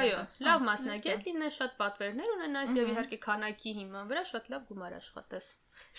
[0.00, 4.50] Այո, լինես, հա, լավ մասնագետ լինես, շատ պատվերներ ունենաս եւ իհարկե քանակի հիման վրա շատ
[4.54, 5.50] լավ գումար աշխատես։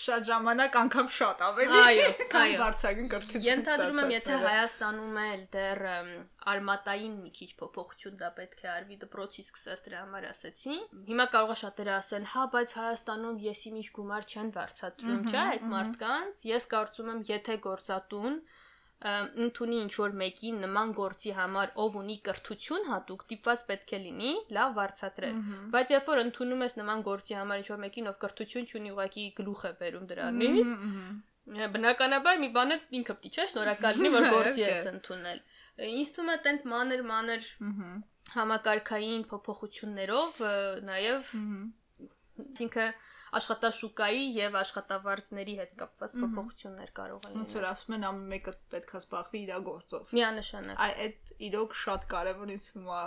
[0.04, 2.06] Շատ ժամանակ անգամ շատ ավելի։ Այո,
[2.40, 5.82] այո։ բարձրագույն կրթություն։ Ենթադրում եմ, եթե Հայաստանում էլ դեռ
[6.54, 10.76] արմատային մի քիչ փոփոխություն դա պետք է արվի դպրոցից սկսած դրա համար ասեցի։
[11.08, 15.66] Հիմա կարող է շատերը ասեն, հա, բայց Հայաստանում եսի ինչ գումար չեն վարձատրում, չէ՞, այդ
[15.74, 18.38] մարդկանց։ Ես կարծում եմ, եթե գործատուն
[19.44, 24.32] ընդունի ինչ որ մեկի նման գործի համար ով ունի կրթություն հատուկ դիպված պետք է լինի
[24.56, 25.34] լավ վարձատրել
[25.74, 29.26] բայց երբ որ ընդունում ես նման գործի համար ինչ որ մեկին ով կրթություն չունի ուղակի
[29.40, 30.72] գլուխ է բերում դրանից
[31.44, 36.30] Բնականաբար մի բանը ինքը պիտի չէ շնորհակալ լինի որ գործի ես ընդունել։ Ա, Ինձ թվում
[36.32, 37.48] է տենց մանր մանր
[38.34, 40.40] համակարգային փոփոխություններով
[40.88, 41.34] նաև
[42.64, 42.86] ինքը
[43.38, 49.00] աշխատաշուկայի եւ աշխատավարձների հետ կապված փոփոխություններ կարող են Ոնց որ ասում են ամեն մեկը պետքա
[49.04, 53.04] զբաղվի իր գործով։ Միանշանակ։ Այ այդ իրոք շատ կարևոր ինձ է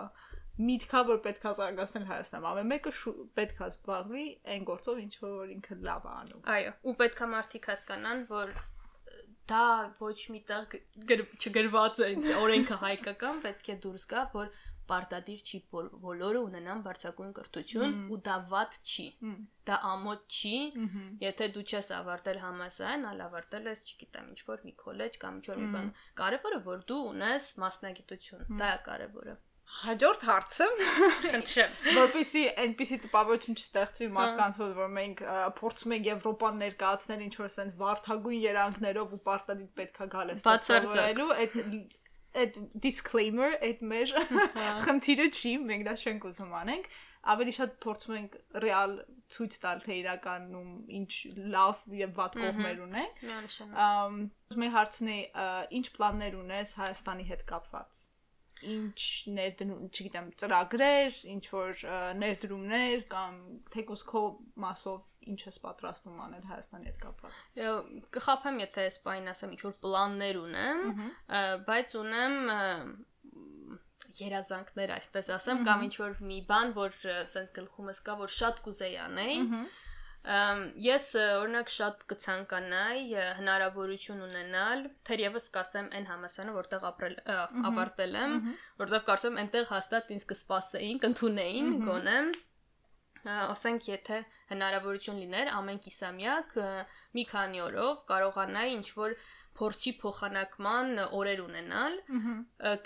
[0.57, 2.93] միտքա որ պետքա զարգացնել Հայաստանում։ Ամեն մեկը
[3.37, 8.23] պետքա զբաղվի այն գործով, ինչ որ ինքը լավ է անում։ Այո, ու պետքա մարդիկ հասկանան,
[8.31, 8.55] որ
[9.47, 9.67] դա
[10.01, 10.73] ոչ միտեղ
[11.37, 12.09] չգրված է
[12.41, 14.49] օրենքը հայկական, պետք է դուրս գա, որ
[14.91, 19.07] պարտադիր չի բոլորը ունենան բարձակույն կրթություն ու դա ված չի։
[19.67, 20.55] Դա ամոթ չի,
[21.23, 25.49] եթե դու չես ավարտել համասարան, այլ ավարտել ես, չգիտեմ, ինչ որ մի քոլեջ կամ ինչ
[25.51, 29.37] որ մի բան։ Կարևորը որ դու ունես մասնագիտություն, դա է կարևորը։
[29.77, 30.65] Հաջորդ հարցը
[31.23, 35.21] խնդրեմ որպեսի այնպեսի տպավորություն չստեղծվի մարդկանց որ որ մենք
[35.59, 41.27] փորձում ենք Եվրոպան ներկայացնել ինչ որ sense վարթագույն երանգներով ու պարտադիր պետքա գալ է ստացվելու
[41.43, 41.59] այդ
[42.43, 44.15] այդ disclaimer այդ մեր
[44.85, 46.89] խնդիրը չի մենք դա չենք ուզում անենք
[47.33, 48.97] ավելի շատ փորձում ենք ռեալ
[49.35, 50.69] ցույց տալ թե իրականում
[50.99, 51.11] ինչ
[51.55, 53.23] լավ եւ վատ կողմեր ունենք։
[53.87, 54.19] Ամ
[54.61, 55.17] մեր հարցն է
[55.79, 58.03] ինչ պլաններ ունես Հայաստանի հետ կապված
[58.67, 59.01] ինչ
[59.37, 61.83] ներդրում, չգիտեմ, ծրագրեր, ինչ որ
[62.21, 63.35] ներդրումներ կամ
[63.73, 64.21] թեկուս քո
[64.63, 67.45] մասով ինչ ես պատրաստվում անել Հայաստանի հետ կապված։
[68.17, 70.83] Կխափեմ, եթե այս բանին ասեմ, ինչ որ պլաններ ունեմ,
[71.67, 72.37] բայց ունեմ
[74.17, 76.95] երազանքներ, այսպես ասեմ, կամ ինչ որ մի բան, որ
[77.33, 79.37] սենց գլխումս կա, որ շատ կուզեի անեի,
[80.27, 83.03] Ես օրինակ շատ կցանկանայի
[83.37, 87.15] հնարավորություն ունենալ, թերևս կասեմ այն համասարանը, որտեղ ապրել
[87.69, 88.35] ավարտել եմ,
[88.81, 92.17] որտեղ կարծում եմ այնտեղ հաստատ ինձ կսպասեին, կընդունեին գոնե
[93.27, 94.19] ասենք եթե
[94.51, 96.53] հնարավորություն լիներ ամեն կիսամյակ
[97.17, 99.15] մի քանի օրով կարողանայի ինչ որ
[99.57, 101.97] փորձի փոխանակման օրեր ունենալ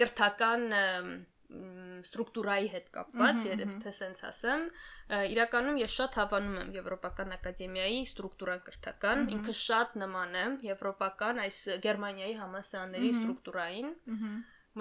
[0.01, 0.65] կրթական
[1.51, 4.63] ստրուկտուրայի հետ կապված, երբ թե սենց ասեմ,
[5.35, 11.57] իրականում ես շատ հավանում եմ Եվրոպական ակադեմիայի ստրուկտուրան կրթական, ինքը շատ նման է Եվրոպական այս
[11.87, 13.91] Գերմանիայի համասարանների ստրուկտուրային։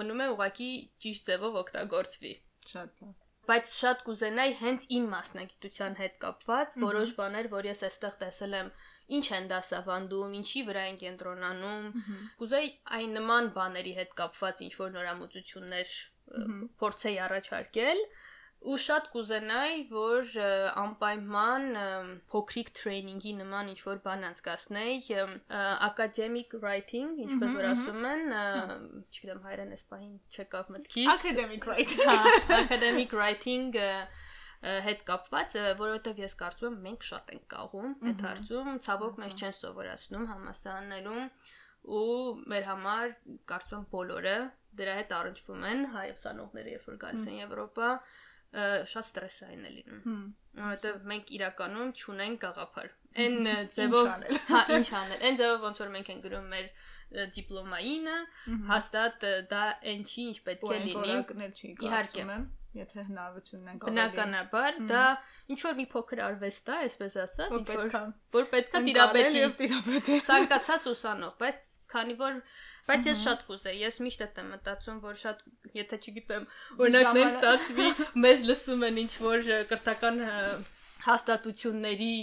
[0.01, 0.71] Մնում է ուղակի
[1.03, 2.33] ճիշտ ձևով օգտագործվի։
[2.71, 8.13] Շատ լավ բայց շատ կուզենայի հենց իմ մասնագիտության հետ կապված որոշ բաներ, որ ես այստեղ
[8.21, 8.69] տեսել եմ,
[9.17, 11.89] ինչ են դասավանդում, ինչի վրա են կենտրոնանում։
[12.41, 15.95] Կուզեի այն նման բաների հետ կապված ինչ որ նորամուծություններ
[16.81, 18.03] փորձեի առաջարկել
[18.61, 20.33] ու շատ կուզենայի, որ
[20.77, 21.63] անպայման
[22.29, 24.97] փոքրիկ տրեյնինգի նման ինչ որ բան անցկացնեի,
[25.87, 28.35] academic writing, ինչպես որ ասում են,
[29.09, 32.19] չգիտեմ հայերեն էսպանին չեկավ մտքից։ Academic writing։ Հա,
[32.59, 33.81] academic writing
[34.61, 39.55] հետ կապված, որովհետև ես կարծում եմ մենք շատ ենք կաղում այդ հարցում, ցավոք մեզ չեն
[39.57, 41.23] սովորացնում համասարաններում
[41.85, 43.13] ու մեր համար
[43.51, 44.35] կարծում եմ բոլորը
[44.81, 47.89] դրա հետ առնչվում են հայ ուսանողները, երբ որ գալիս են Եվրոպա,
[48.91, 49.99] շատ ստրեսային է լինում։
[50.61, 52.89] Որովհետև մենք իրականում չունենք գաղափար։
[53.21, 53.37] Այն
[53.75, 54.09] ձևով,
[54.51, 56.67] հա, ինչ անել։ Այն ձևով ոնց որ մենք ենք գրում մեր
[57.35, 58.17] դիպլոմայինը,
[58.71, 61.15] հաստատ դա այն չի, ինչ պետք է լինի։
[61.87, 62.27] Իհարկե
[62.77, 65.05] եթե հնարավորությունն են կարելի։ Բնականաբար դա
[65.51, 67.95] ինչ որ մի փոքր արվեստ է, այսպես ասած, ինչ որ
[68.37, 72.43] որ պետքա տիրապետի։ Ցանկացած ուսանող, բայց քանի որ
[72.91, 75.41] Բայց ես շատ կուզեի, ես միշտ եմ մտածում, որ շատ,
[75.77, 76.47] եթե չգիտեմ,
[76.81, 77.85] օրինակ նեն ստացվի,
[78.25, 80.17] մեզ լսում են ինչ որ կրթական
[81.05, 82.15] հաստատությունների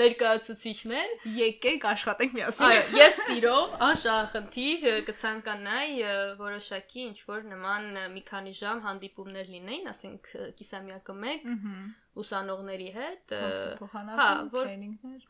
[0.00, 5.94] ներկայացուցիչներ եկեք աշխատենք միասին այո ես սիրով անշահախնդիր կցանկանայի
[6.40, 10.30] որոշակի ինչ որ նման մի քանի ժամ հանդիպումներ լինեին ասենք
[10.60, 11.48] կիսամյակը մեկ
[12.16, 13.34] ուսանողների հետ
[14.20, 14.70] հա որ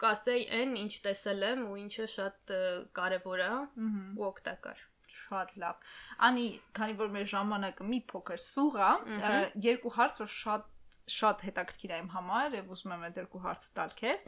[0.03, 2.55] կասեի այն ինչ տեսել եմ ու ինչը շատ
[2.99, 4.85] կարևոր է ու օգտակար
[5.17, 5.91] շատ լավ
[6.29, 6.47] անի
[6.79, 10.73] քանի որ մեր ժամանակը մի փոքր սուղ է երկու հարց որ շատ
[11.15, 14.27] շատ հետաքրքիր է իմ համար եւ ուզում եմ այդ երկու հարցը տալ քեզ.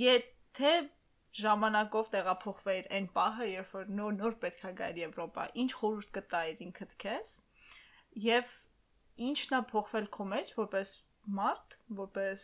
[0.00, 0.74] Եթե
[1.34, 6.62] ժամանակով տեղափոխվեիր այն պահը երբ որ նոր նոր պետք է գար Եվրոպա ինչ խորհուրդ կտայիր
[6.68, 7.32] ինքդ քեզ
[8.24, 8.52] եւ
[9.28, 10.92] ինչն է փոխվել քո մեջ որպես
[11.24, 12.42] մարդ, որպես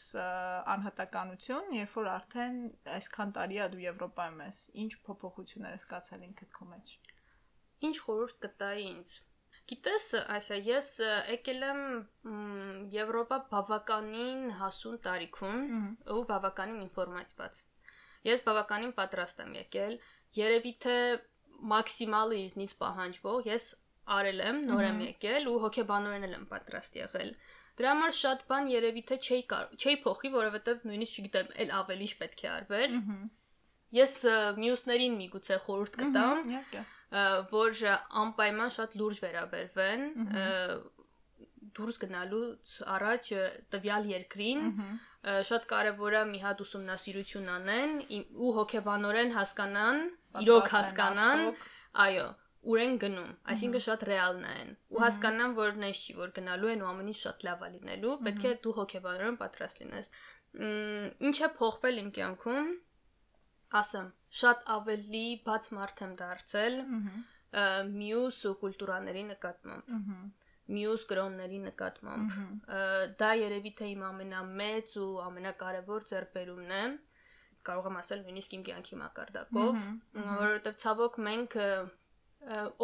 [0.74, 2.60] անհատականություն, երբ որ արդեն
[2.96, 6.94] այսքան տարի է դու Եվրոպայում ես, ինչ փոփոխություններ ես զգացել ինքդ քո մեջ։
[7.88, 9.12] Ինչ խորհուրդ կտայի ինձ։
[9.70, 10.88] Գիտես, այսա ես
[11.30, 11.82] եկել եմ
[12.90, 15.60] Եվրոպա բավականին հասուն տարիքում
[16.14, 17.60] ու բավականին ինֆորմացված։
[18.26, 19.94] Ես բավականին պատրաստ եմ եկել,
[20.40, 20.96] երևի թե
[21.70, 23.70] մաքսիմալը ինձնից պահանջվող ես
[24.18, 27.34] արել եմ, նոր եմ եկել ու հոգեբանորեն եմ պատրաստ եղել։
[27.78, 29.42] Դրա համար շատ բան երևի թե չէի
[29.78, 32.96] չէի փոխի, որովհետև նույնիսկ չգիտեմ, ել ավելի ինչ պետք է արվեր։
[34.00, 34.16] Ես
[34.60, 37.84] մյուսներին միգուցե խորհուրդ կտամ։ Իհարկե որ
[38.22, 40.02] անպայման շատ լուրջ վերաբերվեն
[41.76, 43.30] դուրս գնալուց առաջ
[43.74, 44.62] տվյալ երկրին
[45.50, 47.90] շատ կարևոր է մի հատ ուսումնասիրություն անեն
[48.46, 49.98] ու հոգեբանորեն հասկանան,
[50.44, 51.42] իրոք են հասկանան,
[52.04, 52.26] այո,
[52.70, 56.84] ուր են գնում, այսինքն շատ ռեալ նայեն ու հասկանան, որ նես չի, որ գնալու են
[56.84, 60.10] ու ամեն ինչ շատ լավ է լինելու, պետք է դու հոգեբանորեն պատրաստ լինես։
[61.30, 62.70] Ինչ է փոխվել իմ կյանքում,
[63.80, 64.08] ասեմ,
[64.40, 66.76] շատ ավելի բաց մարդ եմ դարձել
[68.00, 69.94] մյուս կուլտուրաների նկատմամբ
[70.70, 72.34] մյուս կրոնների նկատմամբ
[73.20, 76.82] դա երևի թե իմ ամենամեծ ու ամենակարևոր ձեռբերումն է
[77.66, 79.80] կարող եմ ասել նույնիսկ իմ կյանքի մակարդակով
[80.30, 81.56] որովհետև ցավոք մենք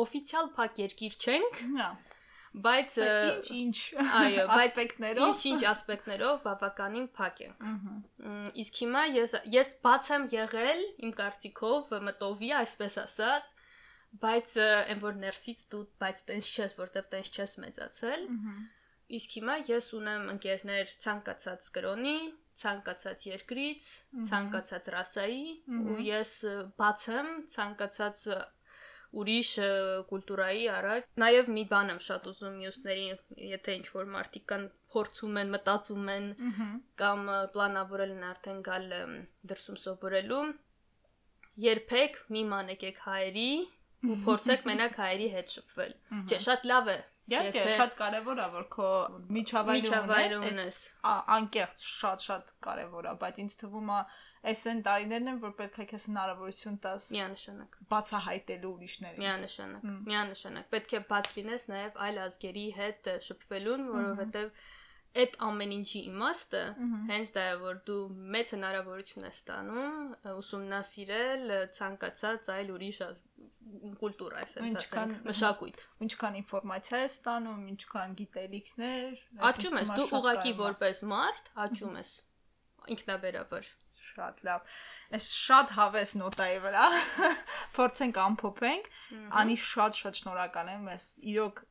[0.03, 1.88] օֆիցիալ փակ երկիր չենք Հա։
[2.64, 3.77] բայց ը, Բայց ինչ ինչ
[4.21, 5.27] այո ասպեկտներով?
[5.27, 12.51] ինչ-ինչ ասպեկտներով բավականին փակ Մ, իսկ հիմա ես ես բաց եմ եղել իմ կարծիքով մտովի
[12.62, 13.53] այսպես ասած
[14.23, 18.27] բայց այն որ ներսից դու բայց տենց չես որտեվ տենց չես մեծացել
[19.16, 22.16] իսկ հիմա ես ունեմ ընկերներ ցանկացած կրոնի
[22.57, 23.88] ցանկացած երկրից
[24.31, 25.42] ցանկացած ռասայի
[25.92, 26.33] ու ես
[26.81, 28.25] բաց եմ ցանկացած
[29.20, 29.50] ուրիշ
[30.11, 35.40] կուլտուրայի առաջ նաև մի բան եմ շատ ուզում մյուսներին եթե ինչ որ մարդիկ կան փորձում
[35.42, 36.29] են մտածում են
[37.02, 38.87] կամ պլանավորել են արդեն գալ
[39.52, 40.44] դրսում սովորելու
[41.66, 43.50] երբեք մի մանեկեք հայերի
[44.07, 46.00] ու փորձեք մենակ հայերի հետ շփվել
[46.31, 48.88] չէ շատ լավ է Իհարկե, շատ կարևոր է, որ քո
[49.35, 50.76] միջավայրը ունես,
[51.37, 53.96] անկեղծ շատ-շատ կարևոր է, բայց ինձ թվում է
[54.50, 60.72] այս այն տարիներն են, որ պետք է քեզ հնարավորություն տաս միանշանակ բացահայտելու ուրիշներին։ Միանշանակ, միանշանակ։
[60.76, 64.50] Պետք է բաց լինես նաև այլ ազգերի հետ շփվելուն, որովհետև
[65.16, 66.62] այդ ամեն ինչի իմաստը
[67.09, 68.00] հենց դա է, որ դու
[68.35, 70.00] մեծ հնարավորություն ես ստանում
[70.32, 72.98] ուսումնասիրել ցանկացած այլ ուրիշ
[74.02, 79.16] կուլտուրա, այսպես ասենք, մշակույթ։ Ինչքան ինֆորմացիա ես ստանում, ինչքան գիտելիքներ,
[79.50, 82.12] Աճում ես, դու ուղակի որպես մարդ աճում ես
[82.96, 83.72] ինքնաբերաբար։
[84.16, 84.76] Շատ լավ։
[85.16, 86.85] Այս շատ հավես նոտայի վրա
[87.79, 88.92] փորձենք ամփոփենք։
[89.42, 91.64] Անի շատ-շատ շնորհակալ եմ ես իրոք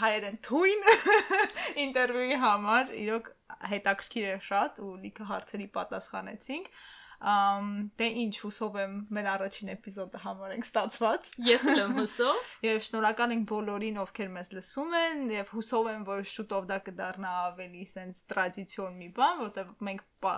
[0.00, 0.86] հայերեն թույն
[1.84, 3.28] ինտերվյուի համար, իրոք
[3.72, 6.70] հետաքրքիր էր շատ ու լիքը հարցերի պատասխանեցինք։
[7.16, 12.80] Ամ դե ինչ հուսով եմ մեր առաջին էպիզոդը համարենք ստացված։ Ես էլ եմ հուսով։ Եվ
[12.86, 17.86] շնորհակալ ենք բոլորին, ովքեր մեզ լսում են, եւ հուսով եմ, որ շուտով դա կդառնա ավելի
[17.88, 20.28] sense տրադիցիոն մի բան, որտեղ մենք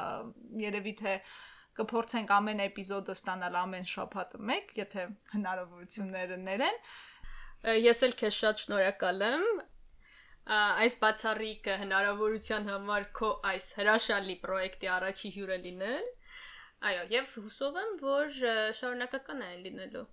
[0.69, 1.17] երևի թե
[1.79, 6.81] կփորձենք ամեն էպիզոդը ստանալ ամեն շաբաթը մեկ, եթե հնարավորությունները ներեն։
[7.89, 9.45] Ես էլ քեզ շատ շնորհակալ եմ
[10.49, 16.07] այս բացառիկ հնարավորության համար քո այս հրաշալի պրոյեկտի առաջի հյուրը լինել։
[16.89, 18.37] Այո, եւ հուսով եմ, որ
[18.79, 20.05] շարունակական է լինելու։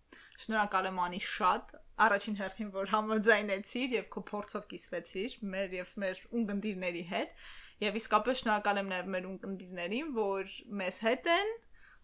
[0.45, 6.23] Շնորհակալ եմ անի շատ։ Առաջին հերթին, որ համաձայնեցիր եւ քո փորձով կիսվեցիր մեր եւ մեր
[6.39, 7.45] ունկնդիրների հետ։
[7.85, 11.53] Եվ իսկապես շնորհակալ եմ նաեւ մեր ունկնդիրներին, որ մեզ հետ են։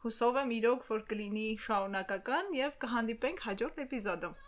[0.05, 4.39] Հուսով եմ իրոք, որ կլինի շարունակական եւ կհանդիպենք հաջորդ էպիզոդում։